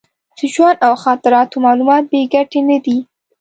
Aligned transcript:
د 0.37 0.39
ژوند 0.53 0.77
او 0.87 0.93
خاطراتو 1.03 1.57
معلومات 1.65 2.03
بې 2.11 2.21
ګټې 2.33 2.59
نه 2.69 2.77
دي. 2.85 2.97